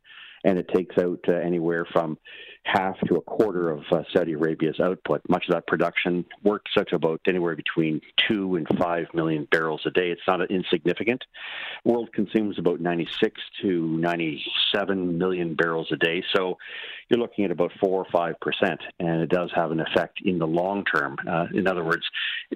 [0.43, 2.17] and it takes out uh, anywhere from
[2.65, 5.21] half to a quarter of uh, Saudi Arabia's output.
[5.29, 9.81] Much of that production works out to about anywhere between two and five million barrels
[9.85, 10.09] a day.
[10.09, 11.23] It's not insignificant.
[11.85, 16.23] The world consumes about 96 to 97 million barrels a day.
[16.35, 16.57] So
[17.09, 20.39] you're looking at about four or five percent, and it does have an effect in
[20.39, 21.17] the long term.
[21.29, 22.03] Uh, in other words,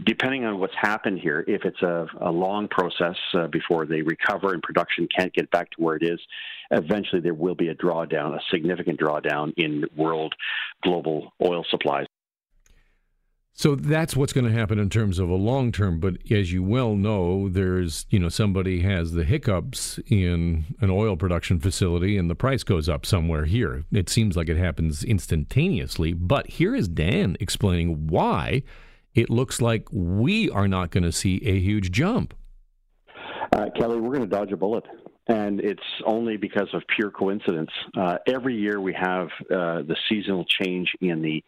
[0.05, 4.53] depending on what's happened here, if it's a, a long process uh, before they recover
[4.53, 6.19] and production can't get back to where it is,
[6.71, 10.34] eventually there will be a drawdown, a significant drawdown in world
[10.84, 12.05] global oil supplies.
[13.60, 15.99] So that's what's going to happen in terms of a long term.
[15.99, 21.17] But as you well know, there's, you know, somebody has the hiccups in an oil
[21.17, 23.84] production facility and the price goes up somewhere here.
[23.91, 26.13] It seems like it happens instantaneously.
[26.13, 28.63] But here is Dan explaining why
[29.13, 32.34] it looks like we are not going to see a huge jump.
[33.51, 34.86] Uh, Kelly, we're going to dodge a bullet
[35.29, 37.69] and it's only because of pure coincidence.
[37.95, 41.43] Uh, every year we have uh, the seasonal change in the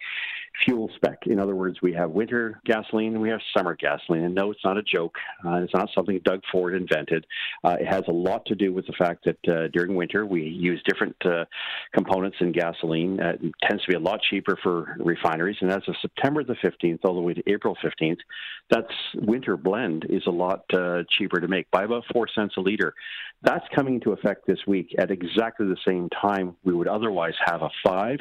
[0.66, 1.20] fuel spec.
[1.28, 4.24] In other words, we have winter gasoline we have summer gasoline.
[4.24, 5.16] And no, it's not a joke.
[5.46, 7.26] Uh, it's not something Doug Ford invented.
[7.64, 10.44] Uh, it has a lot to do with the fact that uh, during winter we
[10.44, 11.46] use different uh,
[11.94, 13.20] components in gasoline.
[13.20, 15.58] Uh, it tends to be a lot cheaper for refineries.
[15.62, 18.20] And as of September the 15th all the way to April 15th,
[18.70, 18.86] that
[19.16, 22.94] winter blend is a lot uh, cheaper to make by about four cents a liter.
[23.44, 27.62] That's coming into effect this week at exactly the same time we would otherwise have
[27.62, 28.20] a five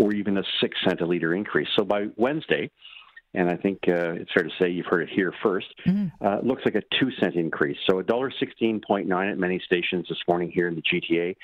[0.00, 1.68] or even a six cent a liter increase.
[1.76, 2.70] So by Wednesday,
[3.34, 6.26] and I think uh, it's fair to say you've heard it here 1st mm-hmm.
[6.26, 7.76] uh, looks like a two cent increase.
[7.88, 11.36] So a dollar sixteen point nine at many stations this morning here in the GTA.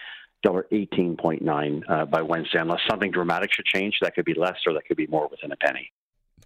[0.43, 3.99] Dollar eighteen point nine uh, by Wednesday, unless something dramatic should change.
[4.01, 5.93] That could be less, or that could be more within a penny.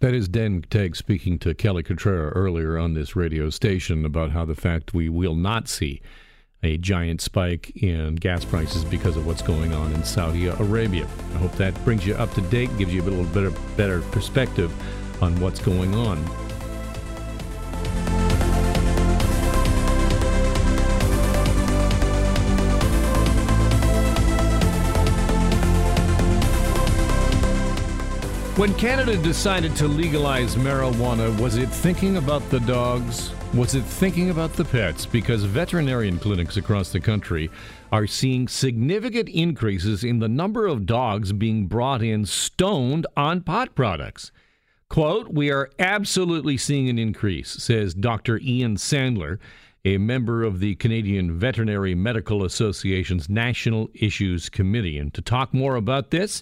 [0.01, 4.45] That is Dan Teg speaking to Kelly Cutrara earlier on this radio station about how
[4.45, 6.01] the fact we will not see
[6.63, 11.07] a giant spike in gas prices because of what's going on in Saudi Arabia.
[11.33, 14.01] I hope that brings you up to date, gives you a little bit of better
[14.01, 14.71] perspective
[15.23, 16.17] on what's going on.
[28.57, 33.31] When Canada decided to legalize marijuana, was it thinking about the dogs?
[33.53, 35.05] Was it thinking about the pets?
[35.05, 37.51] Because veterinarian clinics across the country
[37.91, 43.75] are seeing significant increases in the number of dogs being brought in stoned on pot
[43.75, 44.31] products.
[44.87, 48.39] Quote, we are absolutely seeing an increase, says Dr.
[48.41, 49.37] Ian Sandler,
[49.83, 54.97] a member of the Canadian Veterinary Medical Association's National Issues Committee.
[54.97, 56.41] And to talk more about this,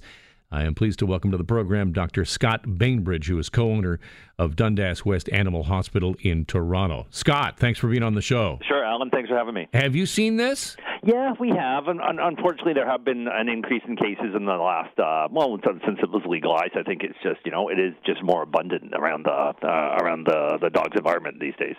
[0.51, 2.25] I am pleased to welcome to the program Dr.
[2.25, 3.99] Scott Bainbridge, who is co owner
[4.39, 7.05] of Dundas West Animal Hospital in Toronto.
[7.12, 8.57] Scott, thanks for being on the show.
[8.67, 9.12] Sure, Alan.
[9.12, 9.67] Thanks for having me.
[9.73, 10.75] Have you seen this?
[11.03, 11.88] Yeah, we have.
[11.88, 15.99] And unfortunately, there have been an increase in cases in the last, uh, well, since
[16.01, 16.73] it was legalized.
[16.75, 20.25] I think it's just, you know, it is just more abundant around the uh, around
[20.25, 21.75] the the dog's environment these days.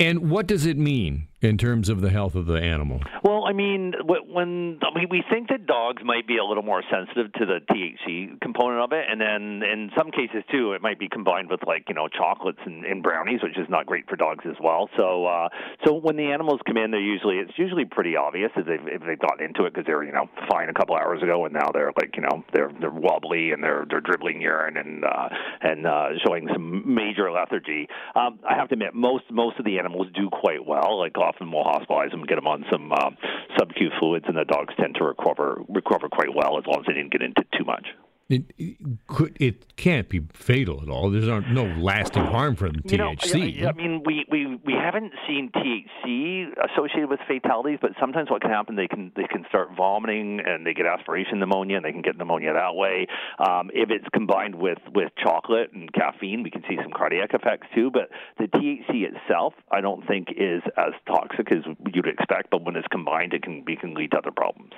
[0.00, 3.00] And what does it mean in terms of the health of the animal?
[3.22, 4.80] Well, I mean, when
[5.10, 8.92] we, think that dogs might be a little more sensitive to the THC component of
[8.92, 12.08] it, and then in some cases too, it might be combined with like you know
[12.08, 14.88] chocolates and, and brownies, which is not great for dogs as well.
[14.96, 15.48] So, uh,
[15.86, 19.02] so when the animals come in, they're usually it's usually pretty obvious if they've if
[19.06, 21.70] they've gotten into it because they're you know fine a couple hours ago, and now
[21.72, 25.28] they're like you know they're they're wobbly and they're they're dribbling urine and uh,
[25.62, 27.88] and uh, showing some major lethargy.
[28.14, 30.98] Um, I have to admit, most most of the animals do quite well.
[30.98, 33.10] Like often we'll hospitalize them and get them on some uh,
[33.58, 36.94] sub-Q fluids, and the dogs tend to recover recover quite well as long as they
[36.94, 37.86] didn't get into too much.
[38.30, 41.10] It, it, could, it can't be fatal at all.
[41.10, 42.92] There's no, no lasting harm from THC.
[42.92, 47.90] You know, I, I, mean, we, we, we haven't seen THC associated with fatalities, but
[48.00, 51.76] sometimes what can happen, they can they can start vomiting and they get aspiration pneumonia,
[51.76, 53.06] and they can get pneumonia that way.
[53.38, 57.66] Um, if it's combined with with chocolate and caffeine, we can see some cardiac effects
[57.74, 57.90] too.
[57.90, 58.08] But
[58.38, 62.48] the THC itself, I don't think is as toxic as you'd expect.
[62.50, 64.72] But when it's combined, it can be can lead to other problems.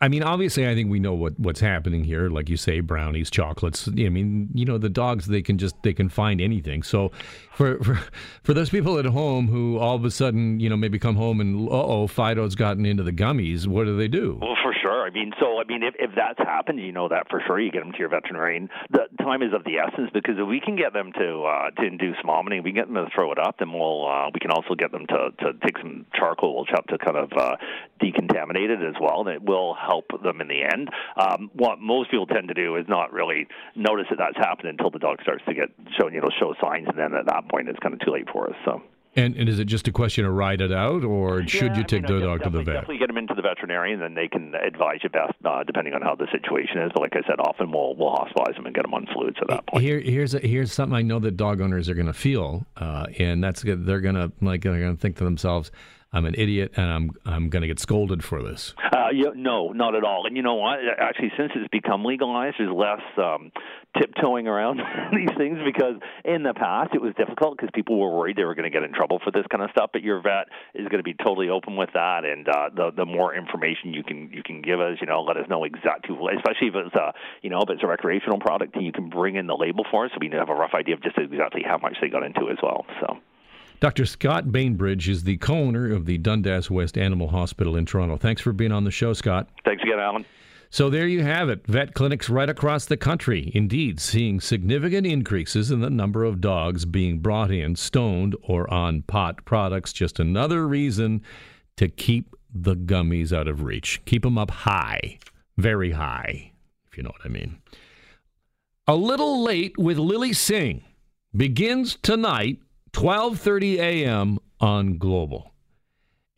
[0.00, 2.28] I mean, obviously, I think we know what, what's happening here.
[2.28, 3.88] Like you say, brownies, chocolates.
[3.88, 6.82] I mean, you know, the dogs they can just they can find anything.
[6.82, 7.12] So,
[7.52, 8.00] for for,
[8.42, 11.40] for those people at home who all of a sudden, you know, maybe come home
[11.40, 13.66] and uh oh, Fido's gotten into the gummies.
[13.66, 14.38] What do they do?
[14.42, 15.08] Well, for sure.
[15.08, 17.58] I mean, so I mean, if if that's happened, you know that for sure.
[17.58, 18.68] You get them to your veterinarian.
[18.92, 21.82] The time is of the essence because if we can get them to uh, to
[21.82, 24.52] induce vomiting, we can get them to throw it up, then we'll uh, we can
[24.52, 27.56] also get them to to take some charcoal to kind of uh,
[28.02, 30.88] decontaminate it as well, and it will help help them in the end.
[31.16, 34.90] Um, what most people tend to do is not really notice that that's happened until
[34.90, 35.68] the dog starts to get
[35.98, 38.28] show you know show signs, and then at that point it's kind of too late
[38.32, 38.56] for us.
[38.64, 38.82] So.
[39.16, 41.84] And, and is it just a question of ride it out, or should yeah, you
[41.84, 42.74] take I mean, the dog to the vet?
[42.74, 46.02] Definitely get them into the veterinarian, and they can advise you best, uh, depending on
[46.02, 46.90] how the situation is.
[46.92, 49.48] But like I said, often we'll we'll hospitalize them and get them on fluids at
[49.48, 49.84] that point.
[49.84, 53.06] Here, here's a, here's something I know that dog owners are going to feel, uh,
[53.18, 55.70] and that's they're going to like they're going to think to themselves,
[56.14, 58.72] I'm an idiot and I'm I'm going to get scolded for this.
[58.78, 60.26] Uh, yeah, no, not at all.
[60.26, 60.78] And you know what?
[60.98, 63.50] Actually, since it's become legalized, there's less um,
[63.98, 64.78] tiptoeing around
[65.12, 68.54] these things because in the past it was difficult because people were worried they were
[68.54, 69.90] going to get in trouble for this kind of stuff.
[69.92, 73.04] But your vet is going to be totally open with that, and uh, the the
[73.04, 76.68] more information you can you can give us, you know, let us know exactly, especially
[76.68, 79.48] if it's a you know if it's a recreational product, and you can bring in
[79.48, 81.98] the label for us so we have a rough idea of just exactly how much
[82.00, 82.86] they got into as well.
[83.00, 83.18] So.
[83.80, 84.06] Dr.
[84.06, 88.16] Scott Bainbridge is the co owner of the Dundas West Animal Hospital in Toronto.
[88.16, 89.48] Thanks for being on the show, Scott.
[89.64, 90.24] Thanks again, Alan.
[90.70, 91.64] So there you have it.
[91.68, 96.84] Vet clinics right across the country, indeed, seeing significant increases in the number of dogs
[96.84, 99.92] being brought in stoned or on pot products.
[99.92, 101.22] Just another reason
[101.76, 104.02] to keep the gummies out of reach.
[104.04, 105.18] Keep them up high,
[105.56, 106.50] very high,
[106.88, 107.58] if you know what I mean.
[108.88, 110.82] A little late with Lilly Singh
[111.36, 112.58] begins tonight
[112.94, 114.38] 12:30 a.m.
[114.60, 115.52] on Global.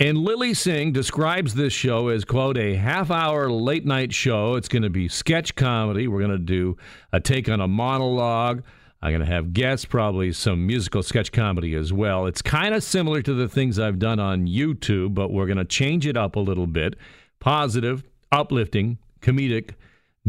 [0.00, 4.54] And Lilly Singh describes this show as quote a half-hour late-night show.
[4.54, 6.08] It's going to be sketch comedy.
[6.08, 6.76] We're going to do
[7.12, 8.62] a take on a monologue.
[9.02, 12.26] I'm going to have guests, probably some musical sketch comedy as well.
[12.26, 15.64] It's kind of similar to the things I've done on YouTube, but we're going to
[15.64, 16.96] change it up a little bit.
[17.38, 18.02] Positive,
[18.32, 19.72] uplifting, comedic,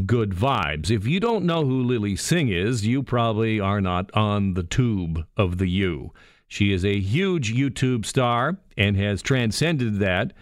[0.06, 0.92] good vibes.
[0.92, 5.26] If you don't know who Lilly Singh is, you probably are not on the tube
[5.36, 6.14] of the U.
[6.48, 10.34] She is a huge YouTube star and has transcended that.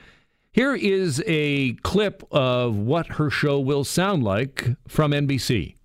[0.51, 5.75] Here is a clip of what her show will sound like from NBC.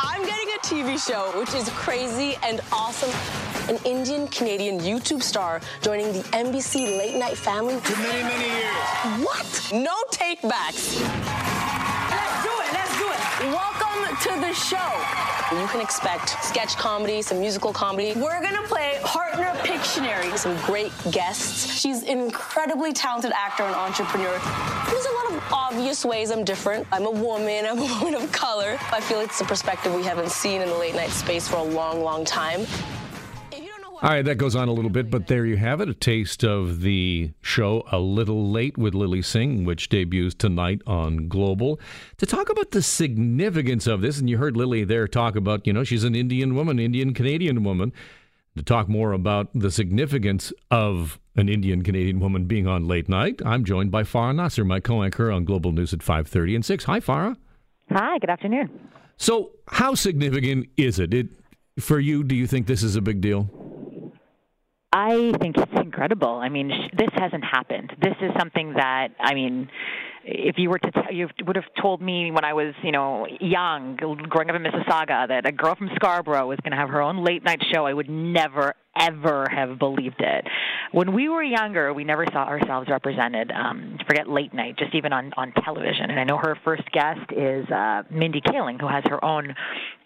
[0.00, 3.10] I'm getting a TV show, which is crazy and awesome.
[3.74, 7.78] An Indian Canadian YouTube star joining the NBC late night family.
[7.78, 9.24] For many, many years.
[9.24, 9.70] What?
[9.72, 11.51] No takebacks.
[13.42, 15.58] Welcome to the show.
[15.60, 18.12] You can expect sketch comedy, some musical comedy.
[18.14, 20.38] We're gonna play partner Pictionary.
[20.38, 21.74] Some great guests.
[21.74, 24.38] She's an incredibly talented actor and entrepreneur.
[24.88, 26.86] There's a lot of obvious ways I'm different.
[26.92, 27.66] I'm a woman.
[27.68, 28.78] I'm a woman of color.
[28.92, 31.64] I feel it's a perspective we haven't seen in the late night space for a
[31.64, 32.64] long, long time.
[34.02, 36.42] All right, that goes on a little bit, but there you have it a taste
[36.42, 41.78] of the show A Little Late with Lilly Singh, which debuts tonight on Global.
[42.16, 45.72] To talk about the significance of this, and you heard Lilly there talk about, you
[45.72, 47.92] know, she's an Indian woman, Indian Canadian woman.
[48.56, 53.40] To talk more about the significance of an Indian Canadian woman being on late night,
[53.46, 56.82] I'm joined by Farah Nasser, my co-anchor on Global News at 5:30 and 6.
[56.84, 57.36] Hi, Farah.
[57.92, 58.68] Hi, good afternoon.
[59.16, 61.14] So, how significant is it?
[61.14, 61.28] It
[61.78, 62.24] for you?
[62.24, 63.61] Do you think this is a big deal?
[64.92, 66.34] I think it's incredible.
[66.34, 67.92] I mean, sh- this hasn't happened.
[68.00, 69.70] This is something that I mean,
[70.24, 73.26] if you were to tell, you would have told me when I was, you know,
[73.40, 77.00] young, growing up in Mississauga, that a girl from Scarborough was going to have her
[77.00, 77.86] own late night show.
[77.86, 80.44] I would never, ever have believed it.
[80.92, 83.50] When we were younger, we never saw ourselves represented.
[83.50, 86.10] Um, forget late night, just even on on television.
[86.10, 89.54] And I know her first guest is uh, Mindy Kaling, who has her own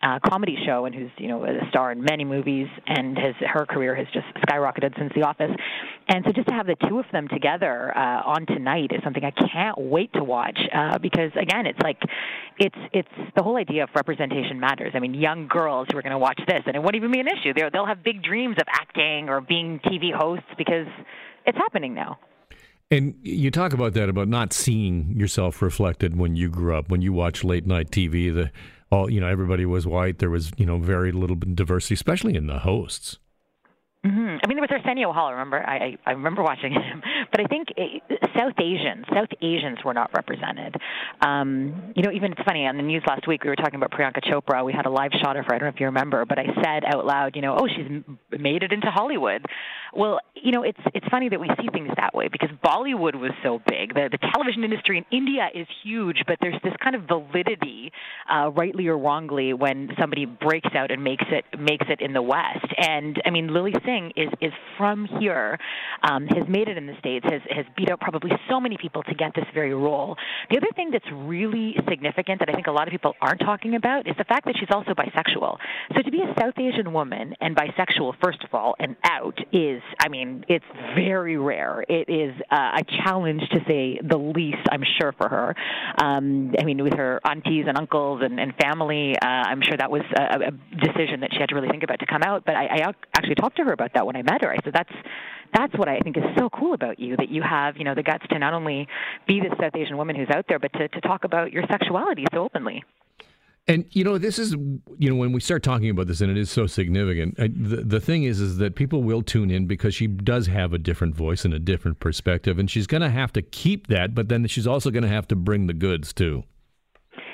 [0.02, 3.66] uh, comedy show and who's you know a star in many movies, and has her
[3.66, 5.50] career has just skyrocketed since The Office.
[6.08, 9.24] And so just to have the two of them together uh, on tonight is something
[9.24, 11.98] I can't wait to watch uh, because again, it's like
[12.58, 14.92] it's it's the whole idea of representation matters.
[14.94, 17.18] I mean, young girls who are going to watch this, and it won't even be
[17.18, 17.52] an issue.
[17.54, 20.86] They'll they'll have big dreams of acting or being TV hosts because
[21.46, 22.18] it's happening now.
[22.90, 27.02] And you talk about that about not seeing yourself reflected when you grew up, when
[27.02, 28.32] you watch late night TV.
[28.32, 28.52] The
[28.90, 30.20] all you know, everybody was white.
[30.20, 33.18] There was you know very little diversity, especially in the hosts.
[34.06, 34.36] Mm-hmm.
[34.42, 35.32] I mean, there was Arsenio Hall.
[35.32, 37.02] Remember, I, I I remember watching him.
[37.32, 38.02] But I think it,
[38.38, 40.76] South Asians, South Asians were not represented.
[41.20, 43.90] Um, you know, even it's funny on the news last week we were talking about
[43.90, 44.64] Priyanka Chopra.
[44.64, 45.54] We had a live shot of her.
[45.54, 48.00] I don't know if you remember, but I said out loud, you know, oh, she's
[48.38, 49.44] made it into Hollywood.
[49.94, 53.32] Well, you know, it's it's funny that we see things that way because Bollywood was
[53.42, 53.94] so big.
[53.94, 57.92] The the television industry in India is huge, but there's this kind of validity,
[58.30, 62.22] uh, rightly or wrongly, when somebody breaks out and makes it makes it in the
[62.22, 62.66] West.
[62.78, 65.58] And I mean, Lilly Singh is is from here,
[66.02, 69.02] um, has made it in the states, has has beat out probably so many people
[69.04, 70.16] to get this very role.
[70.50, 73.74] The other thing that's really significant that I think a lot of people aren't talking
[73.74, 75.56] about is the fact that she's also bisexual.
[75.94, 79.38] So to be a South Asian woman and bisexual, first of all, and out
[79.76, 80.64] is, I mean, it's
[80.94, 81.84] very rare.
[81.88, 85.54] It is uh, a challenge to say the least, I'm sure, for her.
[85.98, 89.90] Um, I mean, with her aunties and uncles and, and family, uh, I'm sure that
[89.90, 90.50] was a, a
[90.84, 92.44] decision that she had to really think about to come out.
[92.44, 94.52] But I, I actually talked to her about that when I met her.
[94.52, 94.92] I said, that's
[95.54, 98.02] that's what I think is so cool about you that you have, you know, the
[98.02, 98.88] guts to not only
[99.26, 102.24] be this South Asian woman who's out there, but to, to talk about your sexuality
[102.32, 102.84] so openly.
[103.68, 106.38] And you know, this is you know when we start talking about this, and it
[106.38, 107.34] is so significant.
[107.38, 110.72] I, the the thing is, is that people will tune in because she does have
[110.72, 114.14] a different voice and a different perspective, and she's going to have to keep that.
[114.14, 116.44] But then she's also going to have to bring the goods too.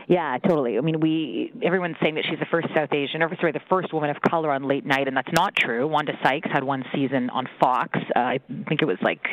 [0.09, 0.79] Yeah, totally.
[0.79, 3.93] I mean, we everyone's saying that she's the first South Asian, or sorry, the first
[3.93, 5.87] woman of color on late night, and that's not true.
[5.87, 7.99] Wanda Sykes had one season on Fox.
[8.15, 8.39] Uh, I
[8.69, 9.25] think it was like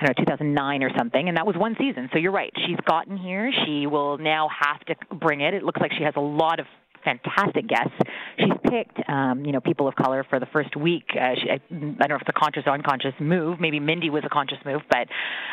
[0.00, 2.08] I don't know 2009 or something, and that was one season.
[2.12, 2.52] So you're right.
[2.66, 3.50] She's gotten here.
[3.66, 5.54] She will now have to bring it.
[5.54, 6.66] It looks like she has a lot of
[7.04, 7.94] fantastic guests.
[8.38, 11.04] She's picked, um, you know, people of color for the first week.
[11.10, 13.60] Uh, she, I, I don't know if it's a conscious or unconscious move.
[13.60, 15.08] Maybe Mindy was a conscious move, but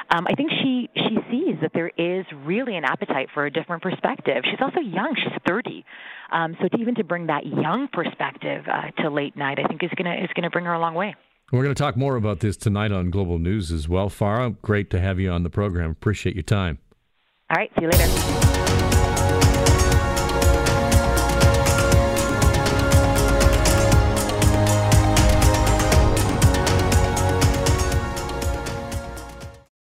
[0.09, 3.83] um, I think she she sees that there is really an appetite for a different
[3.83, 4.43] perspective.
[4.45, 5.15] She's also young.
[5.15, 5.85] She's 30,
[6.31, 9.83] um, so to even to bring that young perspective uh, to late night, I think
[9.83, 11.15] is gonna is gonna bring her a long way.
[11.51, 14.09] We're going to talk more about this tonight on Global News as well.
[14.09, 15.91] Farah, great to have you on the program.
[15.91, 16.79] Appreciate your time.
[17.49, 18.66] All right, see you later.